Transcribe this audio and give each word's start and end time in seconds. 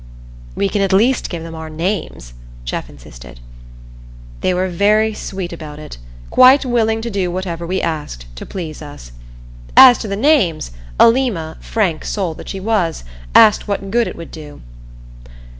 "We 0.55 0.67
can 0.67 0.81
at 0.81 0.93
least 0.93 1.29
give 1.29 1.43
them 1.43 1.53
our 1.53 1.69
names," 1.69 2.33
Jeff 2.65 2.89
insisted. 2.89 3.39
They 4.39 4.51
were 4.51 4.67
very 4.67 5.13
sweet 5.13 5.53
about 5.53 5.77
it, 5.77 5.99
quite 6.31 6.65
willing 6.65 7.01
to 7.01 7.11
do 7.11 7.29
whatever 7.29 7.67
we 7.67 7.83
asked, 7.83 8.25
to 8.37 8.43
please 8.47 8.81
us. 8.81 9.11
As 9.77 9.99
to 9.99 10.07
the 10.07 10.15
names, 10.15 10.71
Alima, 10.99 11.55
frank 11.61 12.03
soul 12.03 12.33
that 12.33 12.49
she 12.49 12.59
was, 12.59 13.03
asked 13.35 13.67
what 13.67 13.91
good 13.91 14.07
it 14.07 14.15
would 14.15 14.31
do. 14.31 14.61